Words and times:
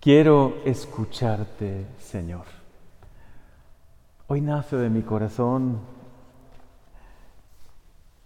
Quiero 0.00 0.58
escucharte, 0.64 1.84
Señor. 1.98 2.44
Hoy 4.28 4.40
nace 4.40 4.76
de 4.76 4.90
mi 4.90 5.02
corazón, 5.02 5.80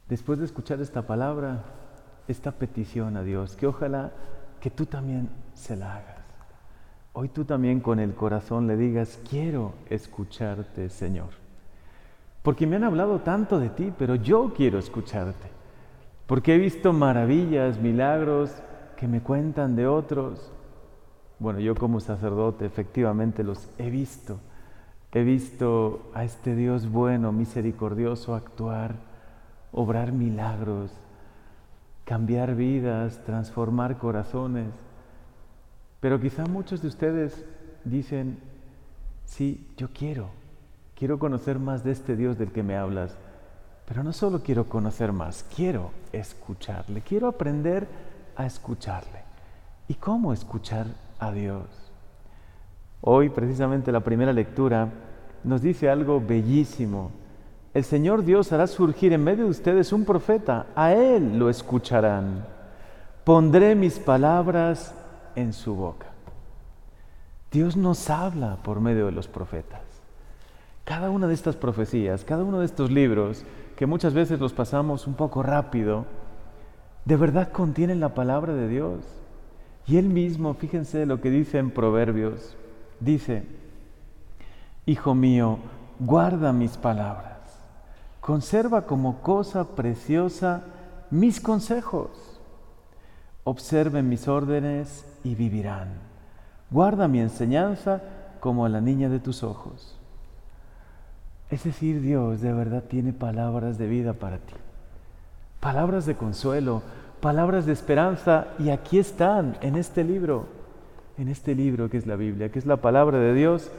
después 0.06 0.38
de 0.38 0.44
escuchar 0.44 0.82
esta 0.82 1.06
palabra, 1.06 1.64
esta 2.28 2.52
petición 2.52 3.16
a 3.16 3.22
Dios, 3.22 3.56
que 3.56 3.66
ojalá 3.66 4.12
que 4.60 4.68
tú 4.70 4.84
también 4.84 5.30
se 5.54 5.74
la 5.74 5.96
hagas. 5.96 6.18
Hoy 7.14 7.28
tú 7.28 7.46
también 7.46 7.80
con 7.80 8.00
el 8.00 8.14
corazón 8.14 8.66
le 8.66 8.76
digas, 8.76 9.18
quiero 9.30 9.72
escucharte, 9.88 10.90
Señor. 10.90 11.30
Porque 12.42 12.66
me 12.66 12.76
han 12.76 12.84
hablado 12.84 13.20
tanto 13.20 13.58
de 13.58 13.70
ti, 13.70 13.94
pero 13.96 14.16
yo 14.16 14.52
quiero 14.54 14.78
escucharte. 14.78 15.48
Porque 16.26 16.54
he 16.54 16.58
visto 16.58 16.92
maravillas, 16.92 17.78
milagros 17.78 18.52
que 18.98 19.08
me 19.08 19.22
cuentan 19.22 19.74
de 19.74 19.86
otros. 19.86 20.52
Bueno, 21.42 21.58
yo 21.58 21.74
como 21.74 21.98
sacerdote 21.98 22.64
efectivamente 22.64 23.42
los 23.42 23.68
he 23.76 23.90
visto. 23.90 24.38
He 25.10 25.24
visto 25.24 26.08
a 26.14 26.22
este 26.22 26.54
Dios 26.54 26.88
bueno, 26.88 27.32
misericordioso 27.32 28.36
actuar, 28.36 28.94
obrar 29.72 30.12
milagros, 30.12 30.92
cambiar 32.04 32.54
vidas, 32.54 33.24
transformar 33.26 33.98
corazones. 33.98 34.68
Pero 35.98 36.20
quizá 36.20 36.46
muchos 36.46 36.80
de 36.80 36.86
ustedes 36.86 37.44
dicen, 37.84 38.38
sí, 39.24 39.68
yo 39.76 39.88
quiero, 39.92 40.28
quiero 40.94 41.18
conocer 41.18 41.58
más 41.58 41.82
de 41.82 41.90
este 41.90 42.14
Dios 42.14 42.38
del 42.38 42.52
que 42.52 42.62
me 42.62 42.76
hablas, 42.76 43.16
pero 43.88 44.04
no 44.04 44.12
solo 44.12 44.44
quiero 44.44 44.68
conocer 44.68 45.10
más, 45.10 45.44
quiero 45.56 45.90
escucharle, 46.12 47.00
quiero 47.00 47.26
aprender 47.26 47.88
a 48.36 48.46
escucharle. 48.46 49.22
¿Y 49.88 49.94
cómo 49.94 50.32
escuchar 50.32 50.86
a 51.22 51.32
Dios? 51.32 51.64
Hoy 53.00 53.28
precisamente 53.28 53.92
la 53.92 54.00
primera 54.00 54.32
lectura 54.32 54.88
nos 55.44 55.62
dice 55.62 55.88
algo 55.88 56.20
bellísimo. 56.20 57.10
El 57.74 57.84
Señor 57.84 58.24
Dios 58.24 58.52
hará 58.52 58.66
surgir 58.66 59.12
en 59.12 59.24
medio 59.24 59.44
de 59.44 59.50
ustedes 59.50 59.92
un 59.92 60.04
profeta, 60.04 60.66
a 60.74 60.92
Él 60.92 61.38
lo 61.38 61.48
escucharán. 61.48 62.44
Pondré 63.24 63.74
mis 63.74 63.98
palabras 63.98 64.94
en 65.36 65.52
su 65.52 65.74
boca. 65.74 66.06
Dios 67.50 67.76
nos 67.76 68.10
habla 68.10 68.56
por 68.62 68.80
medio 68.80 69.06
de 69.06 69.12
los 69.12 69.28
profetas. 69.28 69.80
Cada 70.84 71.10
una 71.10 71.28
de 71.28 71.34
estas 71.34 71.54
profecías, 71.54 72.24
cada 72.24 72.44
uno 72.44 72.58
de 72.60 72.66
estos 72.66 72.90
libros, 72.90 73.44
que 73.76 73.86
muchas 73.86 74.14
veces 74.14 74.40
los 74.40 74.52
pasamos 74.52 75.06
un 75.06 75.14
poco 75.14 75.42
rápido, 75.42 76.04
de 77.04 77.16
verdad 77.16 77.52
contienen 77.52 78.00
la 78.00 78.14
palabra 78.14 78.52
de 78.52 78.68
Dios. 78.68 79.21
Y 79.86 79.96
Él 79.96 80.06
mismo, 80.06 80.54
fíjense 80.54 81.06
lo 81.06 81.20
que 81.20 81.30
dice 81.30 81.58
en 81.58 81.70
Proverbios, 81.70 82.56
dice, 83.00 83.44
Hijo 84.86 85.14
mío, 85.14 85.58
guarda 85.98 86.52
mis 86.52 86.76
palabras, 86.76 87.38
conserva 88.20 88.86
como 88.86 89.20
cosa 89.22 89.64
preciosa 89.76 90.62
mis 91.10 91.40
consejos, 91.40 92.10
observe 93.44 94.02
mis 94.02 94.28
órdenes 94.28 95.04
y 95.24 95.34
vivirán. 95.34 95.88
Guarda 96.70 97.06
mi 97.06 97.20
enseñanza 97.20 98.00
como 98.40 98.66
la 98.66 98.80
niña 98.80 99.08
de 99.08 99.20
tus 99.20 99.42
ojos. 99.42 99.94
Es 101.50 101.64
decir, 101.64 102.00
Dios 102.00 102.40
de 102.40 102.52
verdad 102.52 102.82
tiene 102.84 103.12
palabras 103.12 103.76
de 103.76 103.86
vida 103.86 104.14
para 104.14 104.38
ti, 104.38 104.54
palabras 105.60 106.06
de 106.06 106.16
consuelo, 106.16 106.82
palabras 107.22 107.66
de 107.66 107.72
esperanza, 107.72 108.48
y 108.58 108.70
aquí 108.70 108.98
están 108.98 109.56
en 109.62 109.76
este 109.76 110.02
libro, 110.02 110.46
en 111.16 111.28
este 111.28 111.54
libro 111.54 111.88
que 111.88 111.96
es 111.96 112.06
la 112.06 112.16
Biblia, 112.16 112.50
que 112.50 112.58
es 112.58 112.66
la 112.66 112.78
palabra 112.78 113.18
de 113.18 113.32
Dios, 113.32 113.70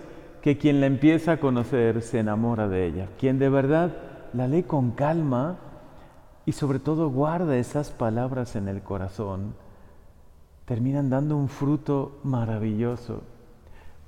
que 0.42 0.58
quien 0.58 0.80
la 0.80 0.86
empieza 0.86 1.34
a 1.34 1.40
conocer 1.42 2.02
se 2.02 2.20
enamora 2.20 2.70
de 2.70 2.88
ella, 2.88 3.10
quien 3.20 3.40
de 3.40 3.50
verdad 3.50 3.92
la 4.32 4.48
lee 4.48 4.64
con 4.64 4.92
calma 4.92 5.58
y 6.46 6.54
sobre 6.54 6.80
todo 6.80 7.10
guarda 7.10 7.58
esas 7.58 7.92
palabras 7.92 8.56
en 8.56 8.70
el 8.70 8.82
corazón, 8.82 9.56
terminan 10.64 11.10
dando 11.10 11.36
un 11.36 11.50
fruto 11.50 12.20
maravilloso. 12.24 13.24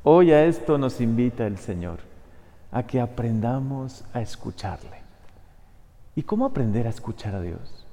Hoy 0.04 0.32
a 0.32 0.46
esto 0.46 0.78
nos 0.78 1.02
invita 1.02 1.46
el 1.46 1.58
Señor, 1.58 2.00
a 2.72 2.84
que 2.84 3.02
aprendamos 3.02 4.06
a 4.14 4.22
escucharle. 4.22 5.04
¿Y 6.16 6.24
cómo 6.24 6.46
aprender 6.46 6.88
a 6.88 6.92
escuchar 6.92 7.36
a 7.36 7.42
Dios? 7.42 7.85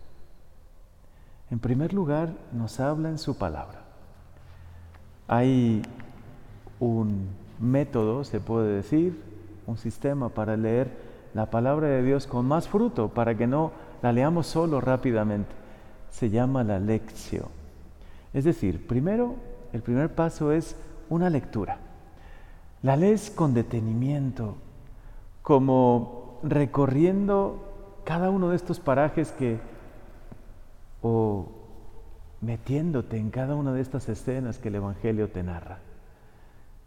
En 1.53 1.59
primer 1.59 1.93
lugar, 1.93 2.31
nos 2.55 2.81
habla 2.81 3.11
en 3.11 3.19
su 3.19 3.37
palabra. 3.37 3.83
Hay 5.29 5.83
un 6.81 7.29
método, 7.61 8.25
se 8.25 8.41
puede 8.41 8.77
decir, 8.77 9.23
un 9.67 9.77
sistema 9.77 10.31
para 10.31 10.57
leer 10.57 10.89
la 11.35 11.51
palabra 11.51 11.89
de 11.89 12.03
Dios 12.03 12.27
con 12.27 12.47
más 12.47 12.69
fruto, 12.69 13.11
para 13.11 13.37
que 13.37 13.47
no 13.47 13.73
la 14.01 14.15
leamos 14.15 14.47
solo 14.47 14.81
rápidamente. 14.81 15.51
Se 16.11 16.31
llama 16.31 16.65
la 16.65 16.79
lección. 16.79 17.49
Es 18.33 18.45
decir, 18.45 18.87
primero, 18.87 19.35
el 19.75 19.83
primer 19.83 20.15
paso 20.15 20.53
es 20.53 20.75
una 21.11 21.29
lectura. 21.29 21.77
La 22.81 22.97
lees 22.97 23.31
con 23.31 23.53
detenimiento, 23.53 24.55
como 25.43 26.41
recorriendo 26.43 27.62
cada 28.05 28.31
uno 28.31 28.49
de 28.49 28.57
estos 28.57 28.81
parajes 28.81 29.33
que, 29.33 29.61
o 31.03 31.49
metiéndote 32.41 33.19
en 33.19 33.31
cada 33.31 33.55
una 33.55 33.73
de 33.73 33.81
estas 33.81 34.09
escenas 34.09 34.59
que 34.59 34.69
el 34.69 34.77
Evangelio 34.77 35.29
te 35.31 35.43
narra, 35.43 35.79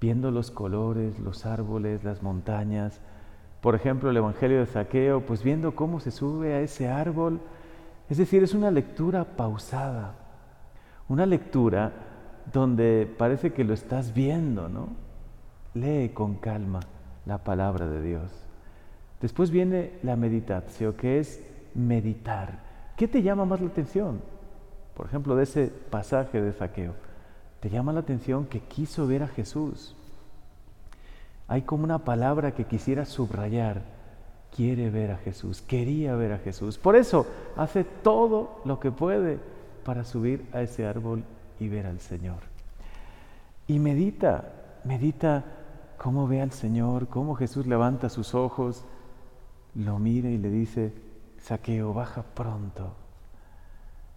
viendo 0.02 0.32
los 0.32 0.52
colores, 0.52 1.20
los 1.20 1.46
árboles, 1.46 2.04
las 2.04 2.24
montañas. 2.24 3.00
Por 3.62 3.76
ejemplo, 3.76 4.10
el 4.10 4.18
Evangelio 4.18 4.60
de 4.60 4.66
Zaqueo, 4.66 5.22
pues 5.22 5.44
viendo 5.44 5.76
cómo 5.76 6.00
se 6.00 6.12
sube 6.12 6.54
a 6.54 6.62
ese 6.62 6.90
árbol. 6.90 7.40
Es 8.10 8.18
decir, 8.18 8.44
es 8.44 8.54
una 8.54 8.72
lectura 8.72 9.24
pausada, 9.24 10.16
una 11.08 11.26
lectura 11.26 11.92
donde 12.52 13.12
parece 13.18 13.54
que 13.54 13.64
lo 13.64 13.74
estás 13.74 14.14
viendo, 14.14 14.70
¿no? 14.70 14.90
Lee 15.74 16.10
con 16.14 16.36
calma 16.36 16.82
la 17.26 17.40
palabra 17.40 17.88
de 17.88 18.02
Dios. 18.02 18.32
Después 19.22 19.50
viene 19.50 19.94
la 20.04 20.16
meditación, 20.16 20.94
que 20.94 21.20
es 21.20 21.44
meditar. 21.74 22.60
¿Qué 22.96 23.08
te 23.08 23.22
llama 23.22 23.46
más 23.46 23.60
la 23.60 23.68
atención? 23.68 24.22
Por 24.96 25.08
ejemplo, 25.08 25.36
de 25.36 25.44
ese 25.44 25.68
pasaje 25.68 26.42
de 26.42 26.54
Zaqueo. 26.54 26.94
Te 27.60 27.70
llama 27.70 27.94
la 27.94 28.00
atención 28.00 28.46
que 28.46 28.62
quiso 28.62 29.08
ver 29.08 29.24
a 29.24 29.28
Jesús. 29.28 29.96
Hay 31.48 31.64
como 31.64 31.84
una 31.84 32.00
palabra 32.00 32.54
que 32.54 32.66
quisiera 32.66 33.06
subrayar. 33.06 33.82
Quiere 34.56 34.90
ver 34.90 35.12
a 35.12 35.18
Jesús, 35.18 35.62
quería 35.62 36.16
ver 36.16 36.32
a 36.32 36.38
Jesús. 36.38 36.78
Por 36.78 36.96
eso 36.96 37.28
hace 37.58 37.84
todo 37.84 38.62
lo 38.64 38.80
que 38.80 38.90
puede 38.90 39.38
para 39.84 40.06
subir 40.06 40.46
a 40.54 40.62
ese 40.62 40.86
árbol 40.86 41.24
y 41.60 41.68
ver 41.68 41.88
al 41.88 42.00
Señor. 42.00 42.38
Y 43.68 43.80
medita, 43.80 44.54
medita 44.86 45.44
cómo 45.98 46.26
ve 46.28 46.42
al 46.42 46.52
Señor, 46.52 47.10
cómo 47.10 47.36
Jesús 47.36 47.68
levanta 47.68 48.08
sus 48.08 48.34
ojos, 48.34 48.86
lo 49.74 50.00
mira 50.00 50.30
y 50.30 50.38
le 50.38 50.50
dice, 50.50 50.94
saqueo, 51.46 51.94
baja 51.94 52.24
pronto. 52.24 52.96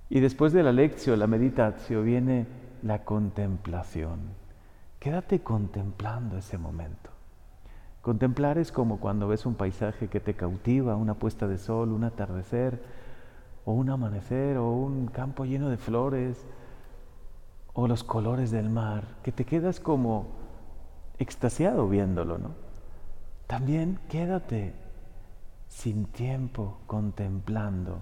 Y 0.08 0.20
después 0.20 0.54
de 0.54 0.62
la 0.62 0.72
lección, 0.72 1.18
la 1.18 1.26
meditación, 1.26 2.04
viene 2.04 2.46
la 2.82 3.04
contemplación. 3.04 4.20
Quédate 4.98 5.40
contemplando 5.40 6.38
ese 6.38 6.56
momento. 6.56 7.10
Contemplar 8.00 8.56
es 8.56 8.72
como 8.72 8.98
cuando 8.98 9.28
ves 9.28 9.44
un 9.44 9.56
paisaje 9.56 10.08
que 10.08 10.20
te 10.20 10.32
cautiva, 10.32 10.96
una 10.96 11.14
puesta 11.14 11.46
de 11.46 11.58
sol, 11.58 11.92
un 11.92 12.04
atardecer, 12.04 12.82
o 13.66 13.72
un 13.72 13.90
amanecer, 13.90 14.56
o 14.56 14.72
un 14.72 15.08
campo 15.08 15.44
lleno 15.44 15.68
de 15.68 15.76
flores, 15.76 16.46
o 17.74 17.86
los 17.86 18.04
colores 18.04 18.50
del 18.50 18.70
mar, 18.70 19.04
que 19.22 19.32
te 19.32 19.44
quedas 19.44 19.80
como 19.80 20.28
extasiado 21.18 21.88
viéndolo, 21.88 22.38
¿no? 22.38 22.52
También 23.46 23.98
quédate 24.08 24.87
sin 25.68 26.06
tiempo 26.06 26.78
contemplando, 26.86 27.98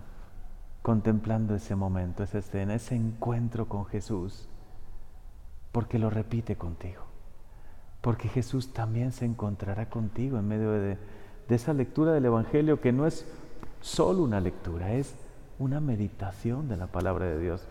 contemplando 0.83 1.55
ese 1.55 1.77
momento, 1.77 2.23
esa 2.23 2.39
escena, 2.39 2.75
ese 2.75 2.95
encuentro 2.95 3.69
con 3.69 3.85
Jesús, 3.87 4.49
porque 5.73 5.99
lo 5.99 6.09
repite 6.09 6.57
contigo, 6.57 7.03
porque 8.01 8.29
Jesús 8.29 8.73
también 8.73 9.13
se 9.13 9.25
encontrará 9.25 9.91
contigo 9.91 10.39
en 10.39 10.49
medio 10.49 10.71
de, 10.71 10.97
de 11.49 11.55
esa 11.55 11.75
lectura 11.75 12.13
del 12.13 12.25
Evangelio 12.25 12.81
que 12.81 12.93
no 12.93 13.07
es 13.07 13.27
solo 13.81 14.23
una 14.23 14.41
lectura, 14.41 14.93
es 14.95 15.15
una 15.59 15.81
meditación 15.81 16.69
de 16.69 16.77
la 16.77 16.87
palabra 16.87 17.27
de 17.27 17.39
Dios. 17.39 17.67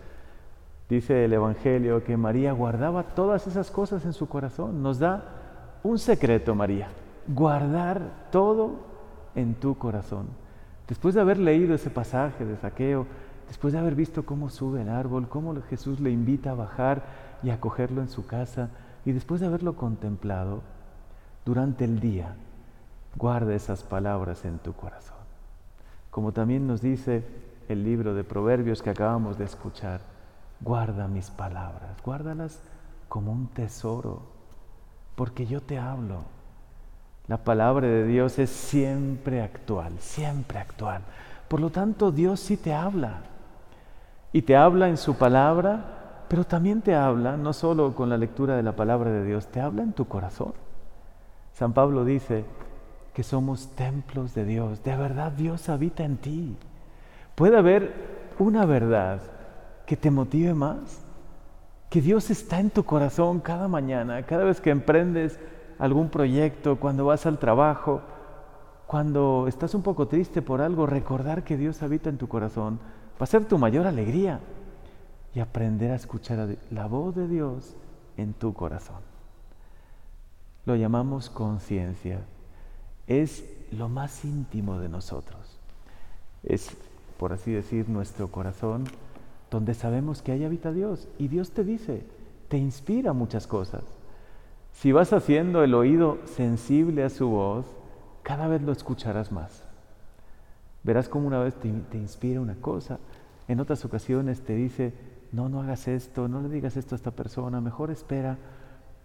Dice 0.88 1.24
el 1.24 1.32
Evangelio 1.32 2.04
que 2.04 2.16
María 2.16 2.52
guardaba 2.52 3.02
todas 3.02 3.46
esas 3.46 3.70
cosas 3.70 4.04
en 4.04 4.12
su 4.12 4.28
corazón. 4.28 4.82
Nos 4.82 5.00
da 5.00 5.78
un 5.82 5.98
secreto, 5.98 6.54
María, 6.54 6.88
guardar 7.26 8.28
todo 8.30 8.95
en 9.36 9.54
tu 9.54 9.78
corazón. 9.78 10.26
Después 10.88 11.14
de 11.14 11.20
haber 11.20 11.38
leído 11.38 11.74
ese 11.74 11.90
pasaje 11.90 12.44
de 12.44 12.56
saqueo, 12.56 13.06
después 13.46 13.72
de 13.72 13.78
haber 13.78 13.94
visto 13.94 14.26
cómo 14.26 14.50
sube 14.50 14.82
el 14.82 14.88
árbol, 14.88 15.28
cómo 15.28 15.54
Jesús 15.62 16.00
le 16.00 16.10
invita 16.10 16.50
a 16.50 16.54
bajar 16.54 17.04
y 17.42 17.50
a 17.50 17.60
cogerlo 17.60 18.02
en 18.02 18.08
su 18.08 18.26
casa, 18.26 18.70
Y 19.04 19.12
después 19.12 19.40
de 19.40 19.46
haberlo 19.46 19.76
contemplado, 19.76 20.62
durante 21.44 21.84
el 21.84 22.00
día, 22.00 22.34
guarda 23.16 23.54
esas 23.54 23.84
palabras 23.84 24.44
en 24.44 24.58
tu 24.58 24.72
corazón. 24.72 25.16
Como 26.10 26.32
también 26.32 26.66
nos 26.66 26.80
dice 26.80 27.24
el 27.68 27.84
libro 27.84 28.14
de 28.14 28.24
Proverbios 28.24 28.82
que 28.82 28.90
acabamos 28.90 29.38
de 29.38 29.44
escuchar, 29.44 30.00
guarda 30.60 31.06
mis 31.06 31.30
palabras, 31.30 32.02
guárdalas 32.04 32.60
como 33.08 33.30
un 33.30 33.46
tesoro, 33.46 34.22
porque 35.14 35.46
yo 35.46 35.60
te 35.60 35.78
hablo. 35.78 36.24
La 37.28 37.38
palabra 37.38 37.86
de 37.86 38.06
Dios 38.06 38.38
es 38.38 38.50
siempre 38.50 39.42
actual, 39.42 39.92
siempre 39.98 40.58
actual. 40.58 41.02
Por 41.48 41.60
lo 41.60 41.70
tanto, 41.70 42.12
Dios 42.12 42.40
sí 42.40 42.56
te 42.56 42.72
habla. 42.72 43.20
Y 44.32 44.42
te 44.42 44.56
habla 44.56 44.88
en 44.88 44.96
su 44.96 45.16
palabra, 45.16 46.24
pero 46.28 46.44
también 46.44 46.82
te 46.82 46.94
habla, 46.94 47.36
no 47.36 47.52
solo 47.52 47.94
con 47.94 48.08
la 48.08 48.18
lectura 48.18 48.56
de 48.56 48.62
la 48.62 48.76
palabra 48.76 49.10
de 49.10 49.24
Dios, 49.24 49.46
te 49.48 49.60
habla 49.60 49.82
en 49.82 49.92
tu 49.92 50.06
corazón. 50.06 50.52
San 51.52 51.72
Pablo 51.72 52.04
dice 52.04 52.44
que 53.14 53.22
somos 53.22 53.68
templos 53.74 54.34
de 54.34 54.44
Dios. 54.44 54.84
De 54.84 54.94
verdad 54.96 55.32
Dios 55.32 55.68
habita 55.68 56.04
en 56.04 56.18
ti. 56.18 56.56
Puede 57.34 57.56
haber 57.56 57.94
una 58.38 58.66
verdad 58.66 59.20
que 59.86 59.96
te 59.96 60.10
motive 60.10 60.54
más. 60.54 61.02
Que 61.88 62.02
Dios 62.02 62.30
está 62.30 62.60
en 62.60 62.70
tu 62.70 62.84
corazón 62.84 63.40
cada 63.40 63.68
mañana, 63.68 64.22
cada 64.24 64.44
vez 64.44 64.60
que 64.60 64.70
emprendes 64.70 65.38
algún 65.78 66.08
proyecto, 66.08 66.76
cuando 66.76 67.06
vas 67.06 67.26
al 67.26 67.38
trabajo, 67.38 68.00
cuando 68.86 69.46
estás 69.48 69.74
un 69.74 69.82
poco 69.82 70.06
triste 70.08 70.42
por 70.42 70.60
algo, 70.60 70.86
recordar 70.86 71.44
que 71.44 71.56
Dios 71.56 71.82
habita 71.82 72.08
en 72.08 72.18
tu 72.18 72.28
corazón 72.28 72.78
va 73.20 73.24
a 73.24 73.26
ser 73.26 73.46
tu 73.46 73.58
mayor 73.58 73.86
alegría 73.86 74.40
y 75.34 75.40
aprender 75.40 75.90
a 75.90 75.96
escuchar 75.96 76.56
la 76.70 76.86
voz 76.86 77.14
de 77.14 77.28
Dios 77.28 77.74
en 78.16 78.32
tu 78.32 78.54
corazón. 78.54 79.00
Lo 80.64 80.76
llamamos 80.76 81.30
conciencia. 81.30 82.20
Es 83.06 83.44
lo 83.70 83.88
más 83.88 84.24
íntimo 84.24 84.78
de 84.78 84.88
nosotros. 84.88 85.58
Es, 86.42 86.76
por 87.18 87.32
así 87.32 87.52
decir, 87.52 87.88
nuestro 87.88 88.30
corazón 88.30 88.84
donde 89.50 89.74
sabemos 89.74 90.22
que 90.22 90.32
ahí 90.32 90.44
habita 90.44 90.72
Dios. 90.72 91.08
Y 91.18 91.28
Dios 91.28 91.52
te 91.52 91.64
dice, 91.64 92.04
te 92.48 92.58
inspira 92.58 93.12
muchas 93.12 93.46
cosas. 93.46 93.82
Si 94.76 94.92
vas 94.92 95.14
haciendo 95.14 95.64
el 95.64 95.72
oído 95.72 96.18
sensible 96.26 97.02
a 97.02 97.08
su 97.08 97.30
voz, 97.30 97.64
cada 98.22 98.46
vez 98.46 98.60
lo 98.60 98.72
escucharás 98.72 99.32
más. 99.32 99.64
Verás 100.82 101.08
como 101.08 101.26
una 101.26 101.38
vez 101.38 101.54
te, 101.54 101.96
inspira 101.96 102.42
una 102.42 102.56
cosa, 102.56 102.98
en 103.48 103.60
otras 103.60 103.86
ocasiones 103.86 104.42
te 104.42 104.54
dice, 104.54 104.92
no, 105.32 105.48
no 105.48 105.62
hagas 105.62 105.88
esto, 105.88 106.28
no 106.28 106.42
le 106.42 106.50
digas 106.50 106.76
esto 106.76 106.94
a 106.94 106.96
esta 106.96 107.10
persona, 107.10 107.62
mejor 107.62 107.90
espera, 107.90 108.36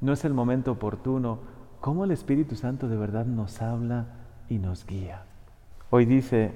no 0.01 0.11
es 0.11 0.25
el 0.25 0.33
momento 0.33 0.73
oportuno. 0.73 1.39
Cómo 1.79 2.03
el 2.03 2.11
Espíritu 2.11 2.57
Santo 2.57 2.89
de 2.89 2.97
verdad 2.97 3.25
nos 3.25 3.61
habla 3.61 4.07
y 4.49 4.57
nos 4.57 4.85
guía. 4.85 5.23
Hoy 5.89 6.05
dice 6.05 6.51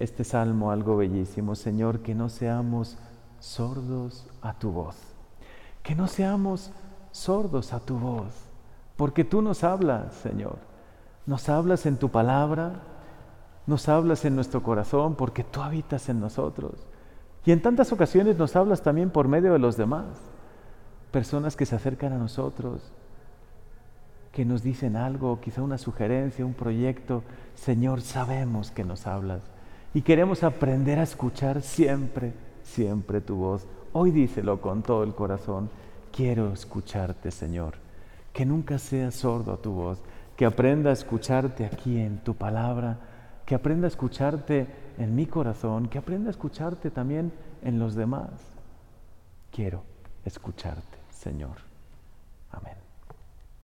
este 0.00 0.24
salmo 0.24 0.72
algo 0.72 0.96
bellísimo, 0.96 1.54
Señor, 1.54 2.00
que 2.00 2.16
no 2.16 2.28
seamos 2.28 2.98
sordos 3.38 4.26
a 4.42 4.54
tu 4.54 4.72
voz, 4.72 4.96
que 5.84 5.94
no 5.94 6.08
seamos 6.08 6.72
sordos 7.12 7.72
a 7.72 7.80
tu 7.80 7.98
voz, 7.98 8.32
porque 8.96 9.24
tú 9.24 9.42
nos 9.42 9.62
hablas, 9.62 10.14
Señor. 10.14 10.56
Nos 11.24 11.48
hablas 11.48 11.86
en 11.86 11.96
tu 11.98 12.08
palabra, 12.08 12.80
nos 13.66 13.88
hablas 13.88 14.24
en 14.24 14.34
nuestro 14.34 14.62
corazón 14.62 15.14
porque 15.14 15.44
tú 15.44 15.60
habitas 15.62 16.08
en 16.08 16.20
nosotros. 16.20 16.72
Y 17.44 17.52
en 17.52 17.62
tantas 17.62 17.92
ocasiones 17.92 18.36
nos 18.36 18.56
hablas 18.56 18.82
también 18.82 19.10
por 19.10 19.28
medio 19.28 19.52
de 19.52 19.58
los 19.58 19.76
demás. 19.76 20.06
Personas 21.12 21.54
que 21.56 21.66
se 21.66 21.76
acercan 21.76 22.12
a 22.12 22.18
nosotros, 22.18 22.80
que 24.32 24.44
nos 24.44 24.62
dicen 24.62 24.96
algo, 24.96 25.40
quizá 25.40 25.62
una 25.62 25.78
sugerencia, 25.78 26.44
un 26.44 26.54
proyecto. 26.54 27.22
Señor, 27.54 28.00
sabemos 28.00 28.70
que 28.70 28.84
nos 28.84 29.06
hablas 29.06 29.42
y 29.94 30.02
queremos 30.02 30.42
aprender 30.42 30.98
a 30.98 31.02
escuchar 31.02 31.62
siempre, 31.62 32.32
siempre 32.62 33.20
tu 33.20 33.36
voz. 33.36 33.66
Hoy 33.92 34.10
díselo 34.10 34.60
con 34.60 34.82
todo 34.82 35.02
el 35.04 35.14
corazón. 35.14 35.68
Quiero 36.12 36.52
escucharte, 36.52 37.30
Señor. 37.30 37.74
Que 38.32 38.46
nunca 38.46 38.78
seas 38.78 39.14
sordo 39.14 39.52
a 39.52 39.60
tu 39.60 39.72
voz 39.72 40.02
que 40.36 40.46
aprenda 40.46 40.90
a 40.90 40.92
escucharte 40.92 41.64
aquí 41.64 41.98
en 41.98 42.18
tu 42.18 42.34
palabra, 42.34 42.98
que 43.46 43.54
aprenda 43.54 43.86
a 43.86 43.88
escucharte 43.88 44.66
en 44.98 45.14
mi 45.14 45.26
corazón, 45.26 45.88
que 45.88 45.98
aprenda 45.98 46.28
a 46.28 46.32
escucharte 46.32 46.90
también 46.90 47.32
en 47.62 47.78
los 47.78 47.94
demás. 47.94 48.30
Quiero 49.50 49.84
escucharte, 50.24 50.98
Señor. 51.10 51.58
Amén. 52.50 52.91